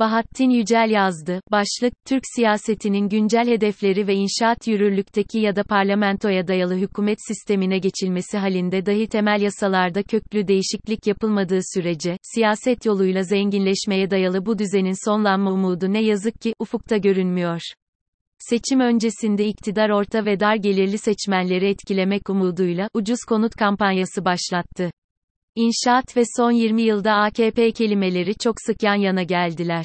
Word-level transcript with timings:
Bahattin 0.00 0.50
Yücel 0.50 0.90
yazdı. 0.90 1.40
Başlık, 1.50 1.92
Türk 2.06 2.22
siyasetinin 2.36 3.08
güncel 3.08 3.46
hedefleri 3.46 4.06
ve 4.06 4.14
inşaat 4.14 4.66
yürürlükteki 4.66 5.38
ya 5.38 5.56
da 5.56 5.62
parlamentoya 5.64 6.48
dayalı 6.48 6.74
hükümet 6.76 7.18
sistemine 7.28 7.78
geçilmesi 7.78 8.38
halinde 8.38 8.86
dahi 8.86 9.08
temel 9.08 9.40
yasalarda 9.40 10.02
köklü 10.02 10.48
değişiklik 10.48 11.06
yapılmadığı 11.06 11.60
sürece, 11.74 12.16
siyaset 12.34 12.86
yoluyla 12.86 13.22
zenginleşmeye 13.22 14.10
dayalı 14.10 14.46
bu 14.46 14.58
düzenin 14.58 15.10
sonlanma 15.10 15.52
umudu 15.52 15.92
ne 15.92 16.02
yazık 16.02 16.40
ki, 16.40 16.54
ufukta 16.58 16.96
görünmüyor. 16.96 17.60
Seçim 18.38 18.80
öncesinde 18.80 19.46
iktidar 19.46 19.90
orta 19.90 20.24
ve 20.24 20.40
dar 20.40 20.56
gelirli 20.56 20.98
seçmenleri 20.98 21.68
etkilemek 21.68 22.30
umuduyla, 22.30 22.88
ucuz 22.94 23.20
konut 23.28 23.54
kampanyası 23.54 24.24
başlattı. 24.24 24.90
İnşaat 25.54 26.16
ve 26.16 26.22
son 26.36 26.50
20 26.50 26.82
yılda 26.82 27.12
AKP 27.12 27.72
kelimeleri 27.72 28.34
çok 28.34 28.54
sık 28.66 28.82
yan 28.82 28.94
yana 28.94 29.22
geldiler. 29.22 29.84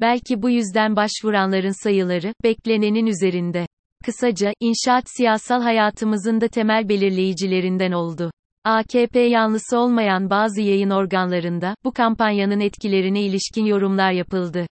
Belki 0.00 0.42
bu 0.42 0.50
yüzden 0.50 0.96
başvuranların 0.96 1.84
sayıları, 1.84 2.34
beklenenin 2.44 3.06
üzerinde. 3.06 3.66
Kısaca, 4.04 4.52
inşaat 4.60 5.04
siyasal 5.16 5.62
hayatımızın 5.62 6.40
da 6.40 6.48
temel 6.48 6.88
belirleyicilerinden 6.88 7.92
oldu. 7.92 8.30
AKP 8.64 9.20
yanlısı 9.20 9.78
olmayan 9.78 10.30
bazı 10.30 10.60
yayın 10.60 10.90
organlarında, 10.90 11.74
bu 11.84 11.92
kampanyanın 11.92 12.60
etkilerine 12.60 13.22
ilişkin 13.22 13.64
yorumlar 13.64 14.12
yapıldı. 14.12 14.66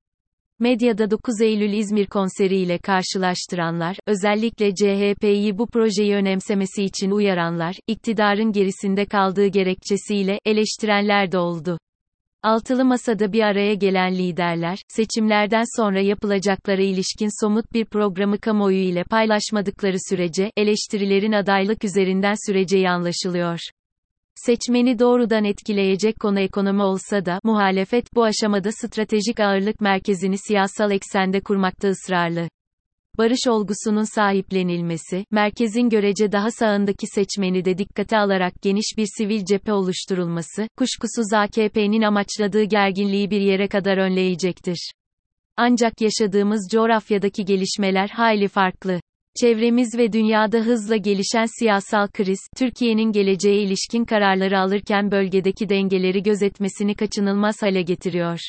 Medyada 0.61 1.11
9 1.11 1.41
Eylül 1.41 1.73
İzmir 1.73 2.05
konseriyle 2.05 2.77
karşılaştıranlar, 2.77 3.97
özellikle 4.07 4.75
CHP'yi 4.75 5.57
bu 5.57 5.67
projeyi 5.67 6.15
önemsemesi 6.15 6.83
için 6.83 7.11
uyaranlar, 7.11 7.75
iktidarın 7.87 8.51
gerisinde 8.51 9.05
kaldığı 9.05 9.47
gerekçesiyle, 9.47 10.39
eleştirenler 10.45 11.31
de 11.31 11.37
oldu. 11.37 11.79
Altılı 12.43 12.85
masada 12.85 13.33
bir 13.33 13.41
araya 13.41 13.73
gelen 13.73 14.15
liderler, 14.15 14.79
seçimlerden 14.87 15.81
sonra 15.81 16.01
yapılacaklara 16.01 16.81
ilişkin 16.81 17.41
somut 17.45 17.73
bir 17.73 17.85
programı 17.85 18.37
kamuoyu 18.37 18.79
ile 18.81 19.03
paylaşmadıkları 19.03 19.97
sürece, 20.09 20.51
eleştirilerin 20.57 21.31
adaylık 21.31 21.83
üzerinden 21.83 22.35
süreceği 22.47 22.89
anlaşılıyor. 22.89 23.59
Seçmeni 24.45 24.99
doğrudan 24.99 25.43
etkileyecek 25.43 26.19
konu 26.19 26.39
ekonomi 26.39 26.83
olsa 26.83 27.25
da, 27.25 27.39
muhalefet 27.43 28.15
bu 28.15 28.23
aşamada 28.23 28.71
stratejik 28.71 29.39
ağırlık 29.39 29.81
merkezini 29.81 30.37
siyasal 30.37 30.91
eksende 30.91 31.41
kurmakta 31.41 31.87
ısrarlı. 31.87 32.49
Barış 33.17 33.47
olgusunun 33.47 34.15
sahiplenilmesi, 34.15 35.25
merkezin 35.31 35.89
görece 35.89 36.31
daha 36.31 36.51
sağındaki 36.51 37.07
seçmeni 37.07 37.65
de 37.65 37.77
dikkate 37.77 38.17
alarak 38.17 38.53
geniş 38.61 38.93
bir 38.97 39.07
sivil 39.17 39.45
cephe 39.45 39.73
oluşturulması, 39.73 40.67
kuşkusuz 40.77 41.33
AKP'nin 41.33 42.01
amaçladığı 42.01 42.63
gerginliği 42.63 43.31
bir 43.31 43.41
yere 43.41 43.67
kadar 43.67 43.97
önleyecektir. 43.97 44.91
Ancak 45.57 46.01
yaşadığımız 46.01 46.67
coğrafyadaki 46.71 47.45
gelişmeler 47.45 48.09
hayli 48.09 48.47
farklı. 48.47 48.99
Çevremiz 49.41 49.97
ve 49.97 50.13
dünyada 50.13 50.57
hızla 50.57 50.95
gelişen 50.95 51.45
siyasal 51.59 52.07
kriz, 52.07 52.39
Türkiye'nin 52.57 53.11
geleceğe 53.11 53.61
ilişkin 53.61 54.05
kararları 54.05 54.59
alırken 54.59 55.11
bölgedeki 55.11 55.69
dengeleri 55.69 56.23
gözetmesini 56.23 56.95
kaçınılmaz 56.95 57.55
hale 57.61 57.81
getiriyor. 57.81 58.39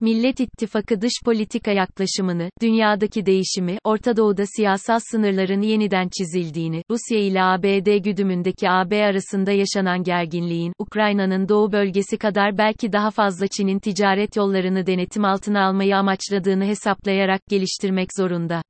Millet 0.00 0.40
İttifakı 0.40 1.00
dış 1.00 1.12
politika 1.24 1.70
yaklaşımını, 1.70 2.50
dünyadaki 2.62 3.26
değişimi, 3.26 3.78
Orta 3.84 4.16
Doğu'da 4.16 4.44
siyasal 4.56 4.98
sınırların 5.10 5.62
yeniden 5.62 6.08
çizildiğini, 6.18 6.82
Rusya 6.90 7.18
ile 7.18 7.42
ABD 7.42 8.04
güdümündeki 8.04 8.70
AB 8.70 9.04
arasında 9.04 9.52
yaşanan 9.52 10.02
gerginliğin, 10.02 10.72
Ukrayna'nın 10.78 11.48
doğu 11.48 11.72
bölgesi 11.72 12.18
kadar 12.18 12.58
belki 12.58 12.92
daha 12.92 13.10
fazla 13.10 13.46
Çin'in 13.46 13.78
ticaret 13.78 14.36
yollarını 14.36 14.86
denetim 14.86 15.24
altına 15.24 15.66
almayı 15.66 15.96
amaçladığını 15.96 16.64
hesaplayarak 16.64 17.40
geliştirmek 17.48 18.08
zorunda. 18.16 18.62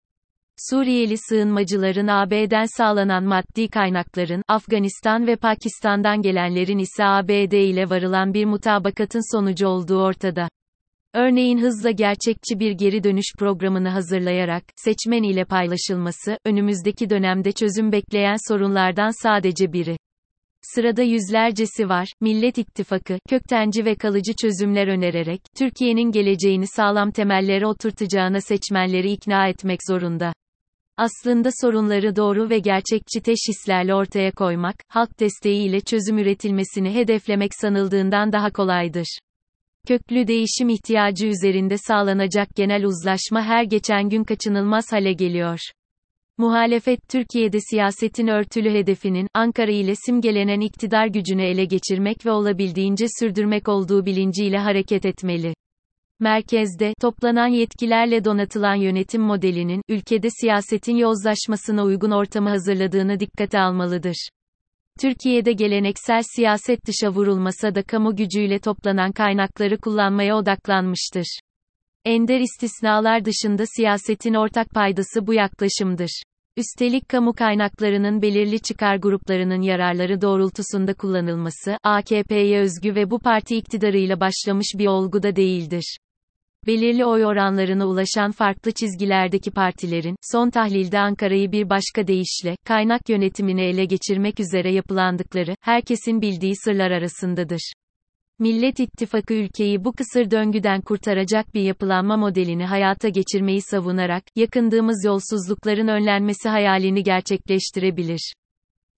Suriyeli 0.57 1.19
sığınmacıların 1.19 2.07
AB'den 2.07 2.67
sağlanan 2.77 3.25
maddi 3.25 3.69
kaynakların, 3.69 4.43
Afganistan 4.49 5.27
ve 5.27 5.37
Pakistan'dan 5.37 6.23
gelenlerin 6.23 6.79
ise 6.79 7.05
ABD 7.05 7.53
ile 7.53 7.91
varılan 7.91 8.35
bir 8.35 8.45
mutabakatın 8.45 9.37
sonucu 9.37 9.67
olduğu 9.67 10.03
ortada. 10.03 10.49
Örneğin 11.15 11.59
hızla 11.59 11.91
gerçekçi 11.91 12.61
bir 12.61 12.73
geri 12.73 13.05
dönüş 13.05 13.27
programını 13.39 13.89
hazırlayarak, 13.89 14.65
seçmen 14.77 15.23
ile 15.23 15.45
paylaşılması, 15.45 16.39
önümüzdeki 16.45 17.11
dönemde 17.11 17.53
çözüm 17.53 17.93
bekleyen 17.93 18.49
sorunlardan 18.49 19.23
sadece 19.23 19.73
biri. 19.73 19.97
Sırada 20.75 21.03
yüzlercesi 21.03 21.89
var. 21.89 22.09
Millet 22.21 22.59
İttifakı, 22.59 23.19
köktenci 23.29 23.85
ve 23.85 23.95
kalıcı 23.95 24.33
çözümler 24.43 24.89
önererek, 24.89 25.41
Türkiye'nin 25.59 26.13
geleceğini 26.13 26.67
sağlam 26.67 27.11
temellere 27.11 27.67
oturtacağına 27.67 28.41
seçmenleri 28.41 29.13
ikna 29.13 29.49
etmek 29.49 29.81
zorunda. 29.89 30.33
Aslında 30.97 31.49
sorunları 31.61 32.17
doğru 32.17 32.51
ve 32.51 32.59
gerçekçi 32.59 33.21
teşhislerle 33.23 33.95
ortaya 33.95 34.31
koymak, 34.31 34.77
halk 34.89 35.21
desteğiyle 35.21 35.81
çözüm 35.81 36.19
üretilmesini 36.19 36.95
hedeflemek 36.95 37.51
sanıldığından 37.55 38.33
daha 38.33 38.51
kolaydır. 38.51 39.19
Köklü 39.89 40.27
değişim 40.27 40.69
ihtiyacı 40.69 41.27
üzerinde 41.27 41.77
sağlanacak 41.79 42.49
genel 42.57 42.85
uzlaşma 42.85 43.43
her 43.43 43.65
geçen 43.65 44.09
gün 44.09 44.25
kaçınılmaz 44.25 44.93
hale 44.93 45.13
geliyor. 45.13 45.59
Muhalefet 46.39 47.09
Türkiye'de 47.09 47.59
siyasetin 47.61 48.27
örtülü 48.27 48.71
hedefinin 48.71 49.27
Ankara 49.35 49.71
ile 49.71 49.95
simgelenen 50.07 50.61
iktidar 50.61 51.07
gücünü 51.07 51.43
ele 51.43 51.65
geçirmek 51.65 52.27
ve 52.27 52.31
olabildiğince 52.31 53.07
sürdürmek 53.21 53.69
olduğu 53.69 54.07
bilinciyle 54.07 54.59
hareket 54.59 55.07
etmeli. 55.07 55.55
Merkezde, 56.21 56.95
toplanan 57.01 57.47
yetkilerle 57.47 58.25
donatılan 58.25 58.75
yönetim 58.75 59.23
modelinin, 59.23 59.83
ülkede 59.89 60.29
siyasetin 60.41 60.97
yozlaşmasına 60.97 61.85
uygun 61.85 62.11
ortamı 62.11 62.49
hazırladığını 62.49 63.21
dikkate 63.21 63.61
almalıdır. 63.61 64.29
Türkiye'de 65.01 65.53
geleneksel 65.53 66.23
siyaset 66.37 66.87
dışa 66.87 67.11
vurulmasa 67.11 67.75
da 67.75 67.83
kamu 67.83 68.17
gücüyle 68.17 68.59
toplanan 68.59 69.13
kaynakları 69.13 69.79
kullanmaya 69.79 70.37
odaklanmıştır. 70.37 71.39
Ender 72.05 72.41
istisnalar 72.41 73.25
dışında 73.25 73.65
siyasetin 73.77 74.35
ortak 74.35 74.71
paydası 74.71 75.27
bu 75.27 75.35
yaklaşımdır. 75.35 76.23
Üstelik 76.57 77.09
kamu 77.09 77.33
kaynaklarının 77.33 78.23
belirli 78.23 78.61
çıkar 78.61 78.97
gruplarının 78.97 79.61
yararları 79.63 80.21
doğrultusunda 80.21 80.95
kullanılması, 80.95 81.79
AKP'ye 81.83 82.61
özgü 82.61 82.95
ve 82.95 83.11
bu 83.11 83.19
parti 83.19 83.57
iktidarıyla 83.57 84.21
başlamış 84.21 84.67
bir 84.79 84.87
olgu 84.87 85.23
da 85.23 85.37
değildir 85.37 85.97
belirli 86.67 87.05
oy 87.05 87.27
oranlarına 87.27 87.87
ulaşan 87.87 88.31
farklı 88.31 88.73
çizgilerdeki 88.73 89.51
partilerin, 89.51 90.17
son 90.33 90.51
tahlilde 90.51 90.99
Ankara'yı 90.99 91.53
bir 91.53 91.71
başka 91.71 92.07
deyişle, 92.07 92.57
kaynak 92.65 93.09
yönetimini 93.09 93.63
ele 93.63 93.85
geçirmek 93.85 94.41
üzere 94.41 94.73
yapılandıkları, 94.73 95.55
herkesin 95.61 96.21
bildiği 96.21 96.57
sırlar 96.57 96.91
arasındadır. 96.91 97.73
Millet 98.43 98.81
İttifakı 98.81 99.35
ülkeyi 99.35 99.85
bu 99.85 99.93
kısır 99.93 100.31
döngüden 100.31 100.81
kurtaracak 100.81 101.55
bir 101.55 101.61
yapılanma 101.61 102.17
modelini 102.17 102.67
hayata 102.67 103.09
geçirmeyi 103.09 103.63
savunarak, 103.63 104.25
yakındığımız 104.37 105.05
yolsuzlukların 105.05 105.89
önlenmesi 105.89 106.49
hayalini 106.49 107.03
gerçekleştirebilir. 107.03 108.35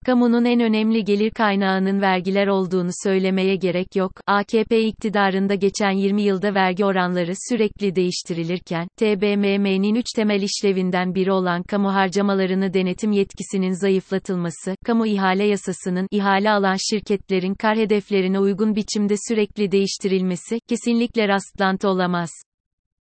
Kamunun 0.05 0.45
en 0.45 0.59
önemli 0.59 1.03
gelir 1.03 1.31
kaynağının 1.31 2.01
vergiler 2.01 2.47
olduğunu 2.47 2.89
söylemeye 3.03 3.55
gerek 3.55 3.95
yok. 3.95 4.11
AKP 4.27 4.81
iktidarında 4.81 5.55
geçen 5.55 5.91
20 5.91 6.21
yılda 6.21 6.55
vergi 6.55 6.85
oranları 6.85 7.33
sürekli 7.49 7.95
değiştirilirken, 7.95 8.87
TBMM'nin 8.97 9.95
3 9.95 10.05
temel 10.15 10.41
işlevinden 10.41 11.15
biri 11.15 11.31
olan 11.31 11.63
kamu 11.63 11.93
harcamalarını 11.93 12.73
denetim 12.73 13.11
yetkisinin 13.11 13.71
zayıflatılması, 13.71 14.75
kamu 14.85 15.07
ihale 15.07 15.43
yasasının 15.43 16.07
ihale 16.11 16.51
alan 16.51 16.77
şirketlerin 16.89 17.53
kar 17.53 17.77
hedeflerine 17.77 18.39
uygun 18.39 18.75
biçimde 18.75 19.15
sürekli 19.27 19.71
değiştirilmesi 19.71 20.59
kesinlikle 20.67 21.27
rastlantı 21.27 21.89
olamaz. 21.89 22.29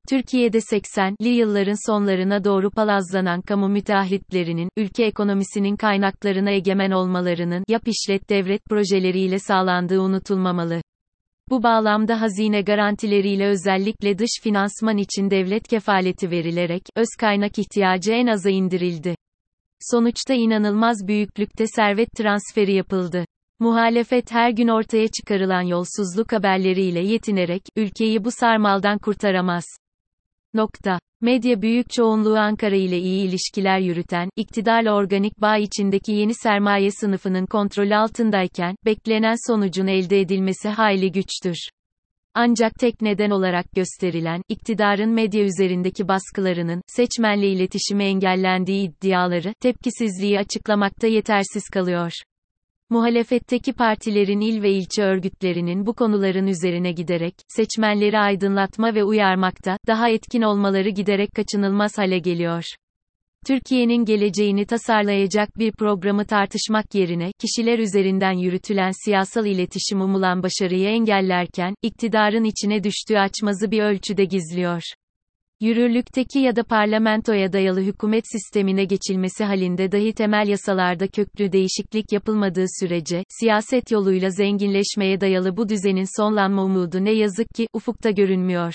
Türkiye'de 0.09 0.57
80'li 0.57 1.29
yılların 1.29 1.91
sonlarına 1.91 2.43
doğru 2.43 2.72
palazlanan 2.72 3.41
kamu 3.41 3.70
müteahhitlerinin, 3.70 4.70
ülke 4.78 5.05
ekonomisinin 5.05 5.75
kaynaklarına 5.75 6.52
egemen 6.52 6.91
olmalarının, 6.91 7.64
yap 7.67 7.87
işlet 7.87 8.29
devlet 8.29 8.66
projeleriyle 8.66 9.40
sağlandığı 9.40 9.99
unutulmamalı. 9.99 10.81
Bu 11.49 11.64
bağlamda 11.64 12.22
hazine 12.22 12.61
garantileriyle 12.61 13.47
özellikle 13.47 14.17
dış 14.17 14.29
finansman 14.43 14.97
için 14.97 15.29
devlet 15.29 15.67
kefaleti 15.67 16.31
verilerek, 16.31 16.84
öz 16.96 17.09
kaynak 17.20 17.59
ihtiyacı 17.59 18.11
en 18.11 18.28
aza 18.28 18.49
indirildi. 18.49 19.16
Sonuçta 19.79 20.34
inanılmaz 20.34 21.08
büyüklükte 21.08 21.67
servet 21.67 22.09
transferi 22.17 22.73
yapıldı. 22.73 23.25
Muhalefet 23.59 24.31
her 24.31 24.49
gün 24.49 24.67
ortaya 24.67 25.08
çıkarılan 25.08 25.61
yolsuzluk 25.61 26.31
haberleriyle 26.31 26.99
yetinerek, 26.99 27.61
ülkeyi 27.75 28.23
bu 28.23 28.31
sarmaldan 28.31 28.97
kurtaramaz. 28.97 29.64
Nokta. 30.53 30.99
Medya 31.21 31.61
büyük 31.61 31.89
çoğunluğu 31.89 32.37
Ankara 32.37 32.75
ile 32.75 32.97
iyi 32.99 33.27
ilişkiler 33.27 33.79
yürüten, 33.79 34.29
iktidarla 34.35 34.93
organik 34.93 35.41
bağ 35.41 35.57
içindeki 35.57 36.11
yeni 36.11 36.33
sermaye 36.33 36.91
sınıfının 36.91 37.45
kontrolü 37.45 37.95
altındayken, 37.95 38.75
beklenen 38.85 39.51
sonucun 39.51 39.87
elde 39.87 40.19
edilmesi 40.19 40.69
hayli 40.69 41.11
güçtür. 41.11 41.57
Ancak 42.33 42.73
tek 42.79 43.01
neden 43.01 43.29
olarak 43.29 43.71
gösterilen, 43.71 44.41
iktidarın 44.49 45.09
medya 45.09 45.43
üzerindeki 45.43 46.07
baskılarının, 46.07 46.81
seçmenle 46.87 47.47
iletişimi 47.47 48.03
engellendiği 48.03 48.89
iddiaları, 48.89 49.53
tepkisizliği 49.61 50.39
açıklamakta 50.39 51.07
yetersiz 51.07 51.63
kalıyor. 51.73 52.11
Muhalefetteki 52.91 53.73
partilerin 53.73 54.41
il 54.41 54.61
ve 54.61 54.72
ilçe 54.72 55.03
örgütlerinin 55.03 55.85
bu 55.85 55.93
konuların 55.93 56.47
üzerine 56.47 56.91
giderek, 56.91 57.34
seçmenleri 57.47 58.20
aydınlatma 58.20 58.96
ve 58.96 59.03
uyarmakta, 59.03 59.78
daha 59.88 60.09
etkin 60.09 60.41
olmaları 60.41 60.90
giderek 60.90 61.29
kaçınılmaz 61.35 61.97
hale 61.97 62.20
geliyor. 62.20 62.64
Türkiye'nin 63.47 64.05
geleceğini 64.05 64.66
tasarlayacak 64.66 65.58
bir 65.58 65.72
programı 65.72 66.26
tartışmak 66.26 66.96
yerine, 66.96 67.32
kişiler 67.40 67.79
üzerinden 67.79 68.34
yürütülen 68.34 68.91
siyasal 69.05 69.46
iletişim 69.46 70.02
umulan 70.02 70.44
başarıyı 70.44 70.87
engellerken, 70.87 71.76
iktidarın 71.82 72.44
içine 72.44 72.84
düştüğü 72.84 73.17
açmazı 73.17 73.72
bir 73.72 73.84
ölçüde 73.84 74.26
gizliyor. 74.26 74.82
Yürürlükteki 75.61 76.40
ya 76.40 76.55
da 76.55 76.63
parlamentoya 76.63 77.53
dayalı 77.53 77.81
hükümet 77.81 78.23
sistemine 78.31 78.85
geçilmesi 78.85 79.43
halinde 79.43 79.91
dahi 79.91 80.13
temel 80.13 80.47
yasalarda 80.47 81.08
köklü 81.08 81.52
değişiklik 81.52 82.11
yapılmadığı 82.11 82.66
sürece, 82.79 83.23
siyaset 83.29 83.91
yoluyla 83.91 84.29
zenginleşmeye 84.29 85.22
dayalı 85.22 85.58
bu 85.58 85.69
düzenin 85.69 86.22
sonlanma 86.22 86.63
umudu 86.63 87.05
ne 87.05 87.11
yazık 87.11 87.47
ki, 87.55 87.67
ufukta 87.73 88.11
görünmüyor. 88.11 88.73